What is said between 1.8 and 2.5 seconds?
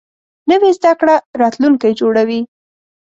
جوړوي